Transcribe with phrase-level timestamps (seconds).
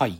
[0.00, 0.18] はい。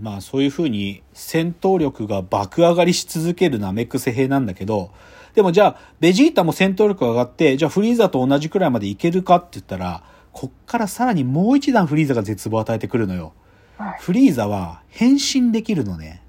[0.00, 4.92] まあそういう風に戦闘力が爆上がりし続けるナメック星兵なんだけど、
[5.34, 13.34] でもじゃあ、ベジータも戦闘力が上がって、じゃあフリーザと同じくらいまでいけるかって言ったら、こっからさらにもう一段フリーザが絶望を与えてくるのよ。
[13.76, 13.96] はい。
[14.00, 16.22] フリーザは変身できるのね。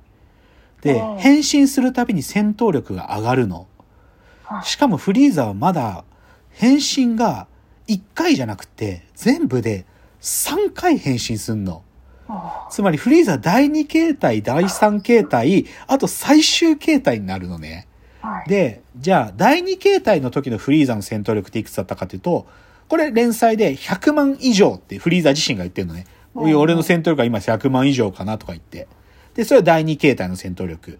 [0.81, 3.67] でうん、変身するたびに戦闘力が上がるの。
[4.43, 6.03] はいしかもフリーザはまだ
[6.49, 7.47] 変身が
[7.87, 9.85] 1回じゃなくて全部で
[10.19, 11.83] 3回変身すんの。
[12.33, 17.87] あつまりフリーザ第2形態、第3形態、あと最終形態になるのね。
[18.47, 22.47] で、じゃあ第2形態の時のフリーザの戦闘力っていくつだったかというと、
[22.87, 26.05] これ連載で100万以上ってフリーザ自身が言ってるのね。
[26.33, 28.87] うん俺の戦闘力は今100万以上かなとか言って。
[29.35, 30.97] で、それは第2形態の戦闘力。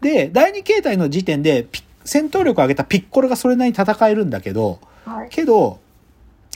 [0.00, 5.28] で、第2形態の時点でピ戦闘力を上げたピッコロがそれなりに戦えるんだけど、はい。
[5.30, 5.80] けど、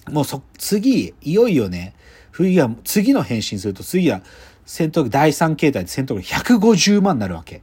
[0.09, 1.95] もうそ、次、いよいよね、
[2.33, 4.23] 冬が、次の変身すると、次は
[4.67, 7.57] 戦闘力第3形態で戦闘力150万になるわけ。
[7.57, 7.63] うん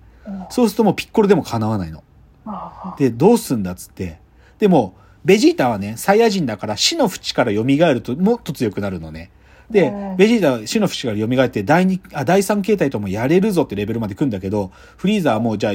[0.50, 2.04] そうするともうピッコロでも叶わないの。
[2.46, 4.20] あで、どうすんだっつって。
[4.60, 9.32] でも、ベジータはね、サイヤ人だから死の淵から蘇るともっと強くなるのね。
[9.70, 15.74] でうん、ベジータは死の淵から蘇って第二、あ、第三形態ともやれるぞってレベルまで来るんだけど、フリーザはもうじゃあ、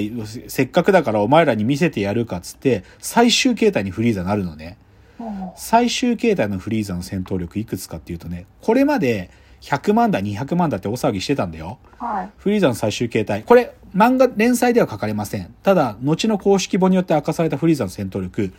[0.48, 4.78] せっかくだからお前らに見せてやるかっつって、最終形態にフリーザになるのね。
[5.26, 9.30] うん最終形態のフリーザの戦闘力いくつかっていうとね、これまで
[9.60, 11.78] 100万だ、200万だって大騒ぎしてたんだよ。
[11.98, 12.30] はい。
[12.36, 13.42] フリーザの最終形態。
[13.44, 15.54] これ、漫画連載では書かれません。
[15.62, 18.52] ただ、後の公式本によって明かされたフリーザの戦闘力、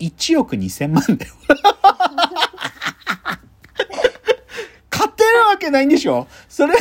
[0.00, 1.34] 1億2000万だよ。
[4.90, 6.26] 勝てるわけないんでしょ？
[6.48, 6.74] それ、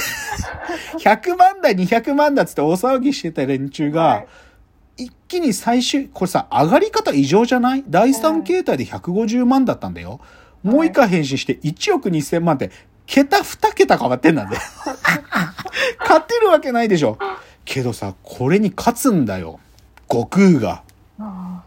[1.00, 4.28] 100万だ、200万だっつって大騒ぎしてた連中が、はい一
[5.28, 7.84] 気に最終、これさ、上がり方異常じゃない？
[7.88, 10.20] 第3形態で150万だったんだよ。
[10.64, 12.72] もう一回変身して1億2000万って、
[13.06, 14.58] 桁2桁変わってんだぜ。
[16.00, 17.18] 勝てるわけないでしょ。
[17.66, 19.60] けどさ、これに勝つんだよ。
[20.10, 20.84] 悟空が。
[21.20, 21.64] あ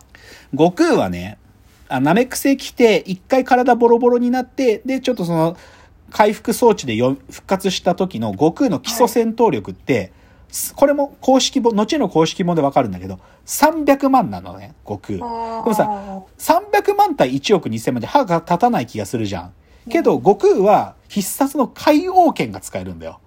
[0.53, 1.39] 悟空はね、
[1.89, 5.57] あナメック星来て、一回体ボロボロになって、で、ちょっとその、
[6.11, 10.20] 回復装置でよ復活した時の悟空の基礎戦闘力って、す
[10.75, 15.19] これも公式本、後の公式本でわかるんだけど、300万なのね、悟空。
[15.19, 19.53] でーもさ、300万対1億2000万で歯が立たない気がするじゃん。
[19.89, 23.21] けど、悟空は必殺の海王剣が使えるんだよ。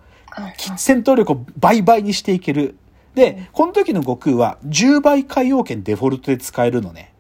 [0.78, 2.76] 戦闘力を倍々にしていける。
[3.16, 7.14] で、この時の悟空は10倍海王剣デフォルトで使えるのね。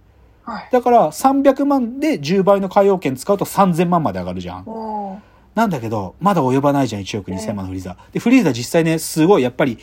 [0.43, 0.69] はい。
[0.71, 4.65] だから300万で10倍の海王剣使うと3000万まで上がるじゃん。
[5.55, 7.97] なんだけど、まだ及ばないじゃん、1億2000万のフリーザ。
[8.11, 9.77] で、フリーザ実際ね、すごい、やっぱり、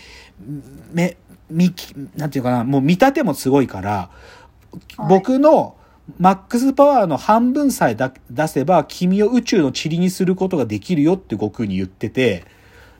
[0.93, 1.17] め、
[1.49, 4.41] みき、なんていうかな、もう見立てもすごいから、はい
[5.09, 5.77] 僕の
[6.19, 12.45] マックスパワーの半分さえだ出せば、君を宇宙の塵にすることができるよって悟空に言ってて、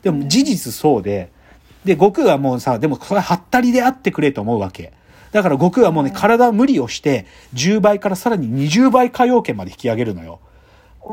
[0.01, 1.31] でも事実そうで、
[1.83, 4.93] で、悟空はもうさ、でもこれはったりであってくれと思うわけ。
[5.31, 10.39] だから悟空はもうね、体を無理をして、10倍からさらに20倍海王剣まで引き上げるのよ。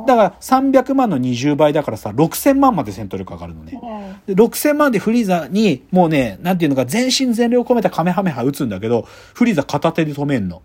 [0.06, 3.80] だから300万の20倍だからさ、6000万まで戦闘力上がるのね。
[3.82, 10.62] うんで、6000万でフリーザに、もうね、なんていうのか、全身全霊を込めたカメハメハ打つんだけど、フリーザ片手で止めんの。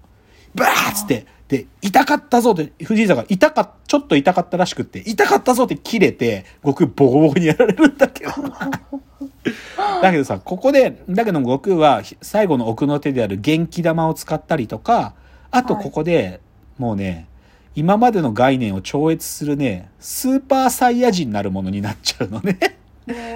[0.56, 8.32] バーッつって、で、痛かったぞって、フリーザが痛か、ちょっと痛かったらしくって、痛かったぞって切れて、悟空ボコボコにやられるんだけど。
[10.02, 15.14] だけどさ、ここで、だけど悟空は最後の奥の手である元気玉を使ったりとか、
[15.52, 16.42] あとここで、
[16.78, 17.28] もうね、
[17.76, 22.60] 今までの概念を超越するね、スーパーサイヤ人になるものになっちゃうのね。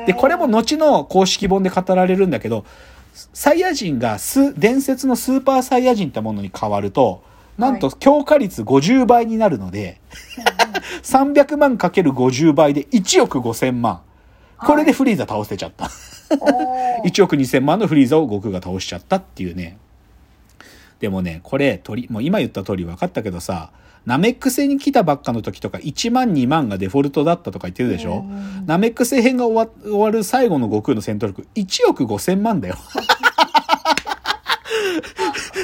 [0.06, 2.66] で、これも後の公式本で語られるんだけど、
[3.34, 7.24] サイヤ人がス伝説のスーパーサイヤ人ってものに変わると、
[7.58, 10.00] なんと強化率50倍になるので、
[11.02, 14.02] 300万かける50倍で1億5000万。
[14.60, 15.90] これでフリーザ倒せちゃった。
[16.40, 19.78] おー1億2000万のフリーザを悟空が倒しちゃったっていうね。
[21.00, 23.72] でもね、これ、鳥、もう今言った通り分かったけどさ、
[24.06, 28.20] ナメック星に来たばっかの時とか1万2万がデフォルトだったとか言ってるでしょ？
[28.20, 32.76] うんナメック星編が終わ終わる最後の悟空の戦闘力1億5000万だよ。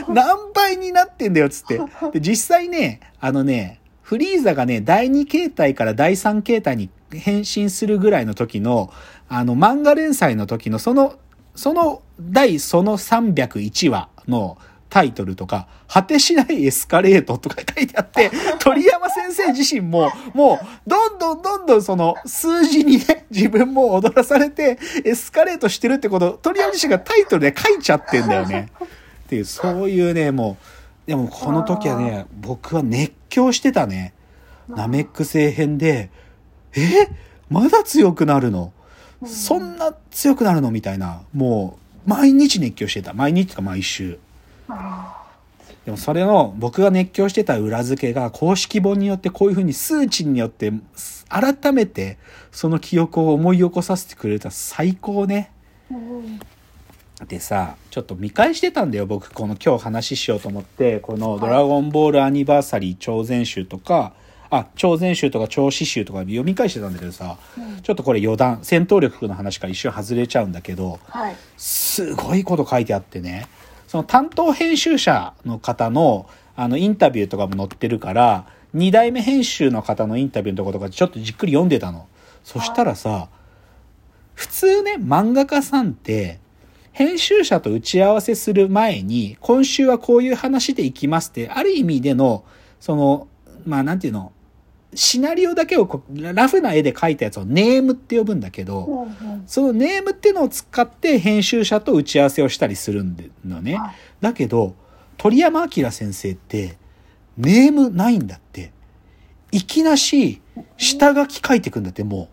[0.09, 1.79] 何倍になってんだよっつって。
[2.11, 8.91] で、実際ね、あのね、フリーザがね、第2形態から第3形態に変身するぐらいの時の、
[9.29, 11.15] あの、漫画連載の時の、その、
[11.55, 14.57] その第その301話の
[14.93, 18.29] タイトルとか、果てしないエスカレートとか書いてあって、
[18.61, 28.67] 鳥山先生自身も、もう、どんどんどんどんその数字にね、自分も踊らされて、エスカレートしてるってこと、鳥山自身がタイトルで書いちゃってんだよね。
[28.79, 28.87] っ
[29.27, 30.57] ていう、そういうね、も
[31.07, 34.13] う、でもこの時はね、僕は熱狂してたね。
[34.69, 36.11] ナメック星編で、
[36.75, 37.07] え？
[37.49, 38.73] まだ強くなるの？
[39.25, 40.69] そんな強くなるの？
[40.69, 43.13] みたいな、もう、毎日熱狂してた。
[43.13, 44.19] 毎日っていうか毎週。
[44.69, 45.23] あ
[45.85, 50.71] でもそれの僕が熱狂してた裏付けが公式本によってこういうふうに数値によって
[51.27, 52.17] 改めて
[52.51, 55.51] その記憶を思い起こさせてくれた最高ね。
[57.27, 64.13] でさ、ちょっと見返してたんだよ、僕、この今日話しようと思って、このドラゴンボールアニバーサリー超全集とか、
[64.49, 71.35] あ、超全集とか超詩集とか読み返してたんだけどさ、うんちょっとこれ余談、戦闘力の話から一瞬外れちゃうんだけど、はい。
[71.57, 73.47] すごいこと書いてあってね、
[73.93, 82.07] その担当編集者の方の、あの、インタビューとかも載ってるから、二代目編集の方のインタビューのとことかちょっとじっくり読んでたの。
[82.43, 83.29] そしたらさ、
[84.33, 86.39] 普通ね、漫画家さんって、
[86.91, 92.43] 編集者と打ち合わせする前に、今週はこういう話でいきますって、ある意味での、
[92.79, 93.27] その、
[93.63, 94.31] まあなんていうの、
[94.95, 99.07] シナリオだけをこうラフな絵で描いたやつをネームって呼ぶんだけど、
[99.45, 103.75] そのネームっていうのを使って編集者と打ち合わせをしたりするんのね。
[103.75, 103.91] はい
[104.23, 104.73] だけど、
[105.17, 106.77] 鳥山明先生って、
[107.37, 108.71] ネームないんだって。
[109.51, 110.41] いきなし、
[110.77, 112.32] 下書き書いてくんだって、もう。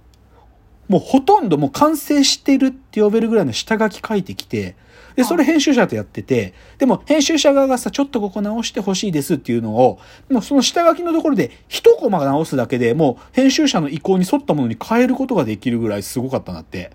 [0.91, 4.75] もうほとんどもう完成してるって呼べるぐらいの下書き書いてきて、
[5.15, 16.91] で、それ編集者とやってて、でも編集者側がさ、ちょっとここ直してほしいですっていうのを、もうその下書きのところで一コマ直すだけでもう編集者の意向に沿ったものに変えることができるぐらいすごかったんだって。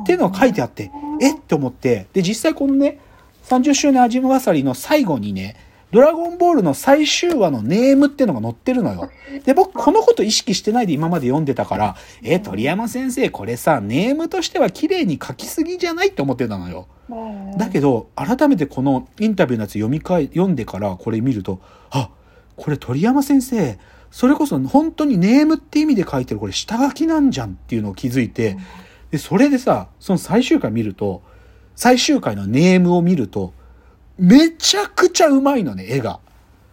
[0.00, 1.40] っていうのが書いてあって、えっ？
[1.40, 3.00] て思って、で、実際このね、
[3.46, 5.56] 30周年アジムワサリの最後にね、
[5.92, 9.10] ドラゴンボールの最終話のネームっていうのが載ってるのよ。
[9.44, 16.86] で、僕このこと意識してないで今まで読んでたから、え、鳥山先生これさ、ネームとしては綺麗に書きすぎじゃないって思ってたのよ。
[17.08, 21.60] うんだけど、改めてこのインタビューのやつ読み返、読んでからこれ見ると、
[21.90, 22.10] あ、
[22.56, 23.78] これ鳥山先生、
[24.10, 28.56] それこそ本当にネームって意味で書いてるこれ下書きなんじゃんっていうのを気づいて、
[29.10, 31.22] で、それでさ、その最終回見ると、
[31.74, 33.54] 最終回のネームを見ると、
[34.20, 36.20] めちゃくちゃうまいのね、絵が。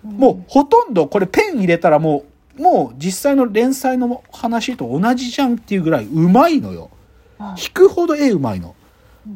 [0.04, 2.26] もうほとんどこれペン入れたらも
[2.58, 6.90] う、もう実際の連載の話と同じじゃんっていうぐらいうまいのよ。
[7.40, 8.76] はい引くほど絵うまいの。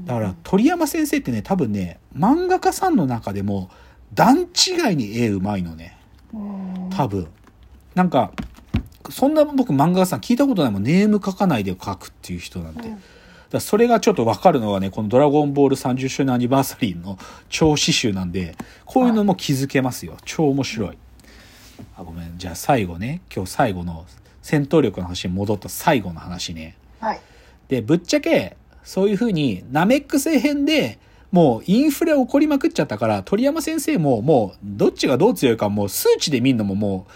[0.06, 3.70] だから鳥山先生ってね、多分ね、漫画家さんの中でも
[4.14, 5.98] 段違いに絵うまいのね。
[6.34, 7.28] うん多分。
[7.96, 8.32] なんか、
[9.10, 10.84] そんな僕漫画家さん聞いたことないもん。
[10.84, 12.90] ネーム書かないで書くっていう人なんて。
[13.52, 17.20] だそれがちょっとわかるのはね、このドラゴンボール30周年アニバーサリーの
[17.50, 18.56] 超詩集なんで、
[18.86, 20.18] こういうのも気づけますよ。
[20.26, 20.98] 超面白い。
[21.98, 22.38] あ、ごめん。
[22.38, 24.06] じゃあ最後ね、今日最後の
[24.42, 26.78] 戦闘力の話に戻った最後の話ね。
[27.00, 27.20] はい。
[27.68, 30.98] で、ぶっちゃけ、そういうふうに、ナメック星編で、
[31.32, 37.08] もうインフレ起こりまくっちゃったから、鳥山先生ももう、どっちがどう強いかもう数値で見んのもも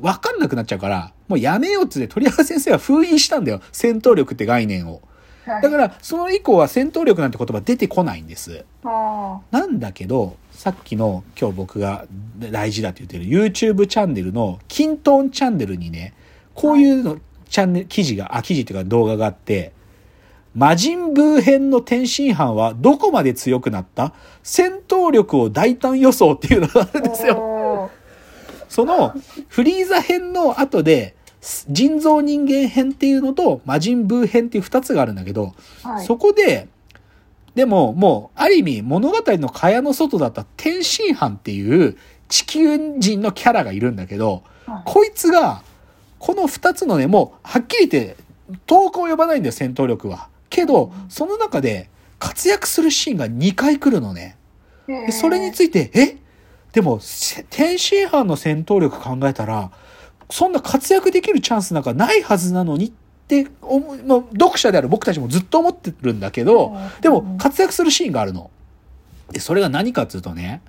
[0.00, 3.60] う、わかんなくなっちゃうから、もうやめようっつって鳥山先生は封印したんだよ。
[3.72, 5.00] 戦闘力って概念を。
[5.44, 8.64] はいだから、その以降は戦闘力なんて言葉出てこないんです。
[8.84, 12.06] あなんだけど、さっきの今日僕が
[12.38, 16.14] 大事だって言ってる YouTube チャンネルのキントーンチャンネルにね、
[16.54, 17.18] こういうの、
[17.48, 19.72] チャンネル、記事が、あ、記事っていうか動画があって、
[20.54, 24.12] 魔人ブー編の天津飯はどこまで強くなった？
[24.42, 27.90] 戦闘力を大胆予想っていうのがあるんーですよ。
[28.68, 29.14] その
[29.48, 31.16] フリーザ編の後で、
[31.68, 36.06] 人造人間編っていうのと魔人ブー編っていう二つがあるんだけど、はい。
[36.06, 36.68] そこで、
[37.54, 44.82] でももう、ある意味物語の蚊帳の外だった天津飯っていう地球人のキャラがいるんだけど、はい。
[44.84, 45.62] こいつが、
[46.18, 48.16] この二つのね、もう、はっきり言って、
[48.66, 50.28] 遠く及ばないんだよ、戦闘力は。
[50.48, 54.36] けど、その中で活躍するシーンが2回来るのね。
[54.86, 56.16] でそれについて、え？
[56.72, 59.72] でも、せ天津飯の戦闘力考えたら、
[60.32, 62.92] そんな活躍できるチャンスなんかないはずなのにっ
[63.28, 68.50] て思う、まあ、読者である僕たちもずっと思ってるんだけど、でも活躍するシーンがあるの。
[69.30, 70.62] で、それが何かっていうとね、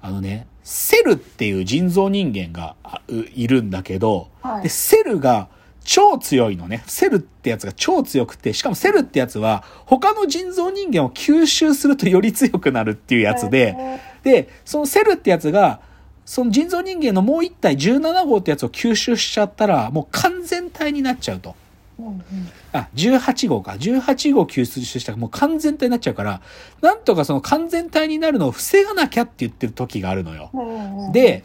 [0.00, 2.76] あのね、セルっていう人造人間が
[3.08, 5.48] いるんだけど、はいで、セルが
[5.82, 6.84] 超強いのね。
[6.86, 13.76] セルってやつが超強くて、しかもセルってやつは他の人造人間を吸収するとより強くなるっていうやつで、
[14.22, 15.80] で、そのセルってやつが、
[16.26, 21.54] その人造人間のもう一体17号ってやつを吸収しちゃったら、もう完全体になっちゃうと。
[22.72, 23.72] あ、18号か。
[23.72, 26.42] 18号吸収したらもう完全体になっちゃうから、
[26.82, 30.50] なんとかその完全体になるのを防がなきゃって言ってる時があるのよ。
[31.12, 31.44] で、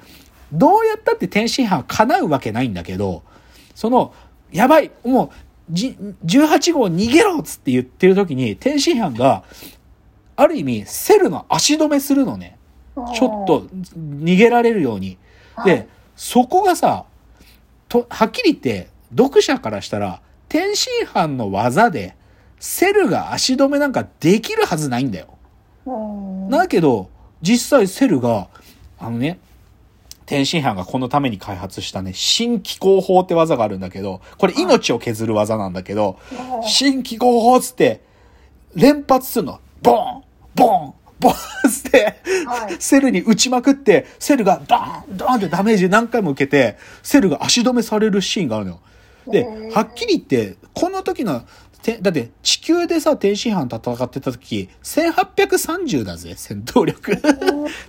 [0.51, 3.21] どうやったって天津飯は叶うわけないんだけど、
[3.75, 4.13] その、
[4.51, 5.29] やばい、もう、
[5.69, 5.95] じ
[6.25, 9.43] 18号逃げろっつって言ってる時に、天津飯が、
[10.35, 12.57] ある意味、セルの足止めするのね。
[13.15, 15.17] ちょっと逃げられるように。
[15.65, 17.05] で、そこがさ、
[17.87, 22.15] と、はっきり言って、読者からしたら、天津飯の技で、
[22.59, 25.27] セルが足止めなんかできるはずないんだよ。
[25.85, 25.91] う
[26.47, 26.49] ん。
[26.49, 27.09] だけど、
[27.41, 28.47] 実際セルが、
[28.99, 29.39] あのね、
[30.25, 38.01] 天津飯がこのために開発したね、新気候法って技があるんだけど、これ命を削る技なんだけど、うん新気候法っつって、
[38.75, 39.59] 連発するの。
[39.81, 41.35] ボンボンボンっ
[41.71, 48.79] つって、はいセルに打ちまくって、セルがドーンドーンってダメージ何回も受けて、セルが足止めされるシーンがあるのよ。
[49.27, 51.43] ではっきり言って、この時の、
[51.81, 57.17] てだって地球でさ、天津飯戦ってた時、1830だぜ、戦闘力。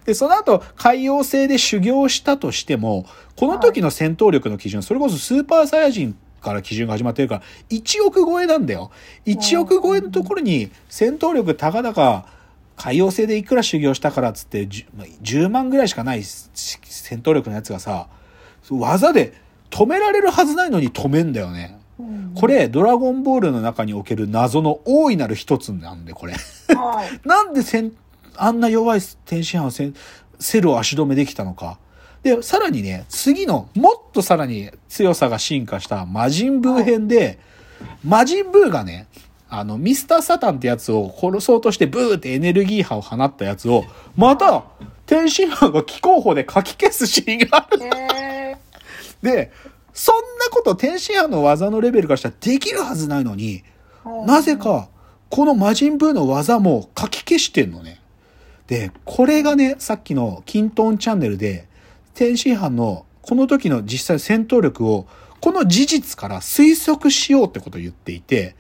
[0.04, 8.90] で、その後、海洋星で修行したとしても、この時の戦闘力の基準、それこそスーパーサイヤ人から基準が始まってるから、1億超えなんだよ。
[9.26, 12.26] 1億超えのところに、戦闘力たかだか、
[12.76, 18.08] 海洋星でいくら修行したからっつって10、まあ10万ぐらいしかない戦闘力のやつがさ、
[18.70, 19.34] 技で
[19.70, 21.78] 止められるはずないのに止めんだよね。
[21.98, 26.32] うんこれ、ドラゴンボールの中における謎の大いなる一つなんで、これ。
[26.32, 27.20] はい。
[27.28, 27.92] なんでせん
[28.36, 29.94] あんな弱い天津飯をせん
[30.38, 31.78] セルを足止めできたのか。
[32.22, 37.38] で、さらにね、次の、もっとさらに強さが進化した魔人ブー編で、
[38.04, 39.06] 魔人ブーがね、
[39.54, 43.84] あの、ミスターサタンってやつを殺そうとしてブーってエネルギー波を放ったやつを、
[44.16, 44.64] また、
[45.04, 47.82] 天津飯が気候法でかき消すシーンがある。
[47.84, 48.56] へ
[49.22, 49.52] で、
[49.92, 54.56] そんなこと天津飯の技のレベルからしたらできるはずないのに、ーなぜ。
[54.56, 54.88] か、
[55.28, 58.00] この魔人ブーの技も書き消してんのね。
[58.68, 61.68] で、これがね、さっきのキントンチャンネルで、
[62.14, 65.06] 天津飯のこの時の実際戦闘力を、
[65.42, 68.56] この事実から推測しようってことを言っていて、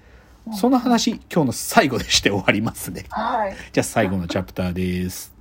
[0.50, 3.04] その話、今日の最後でして終わりますね。
[3.10, 3.56] はい。
[3.72, 5.32] じゃあ最後のチャプターです。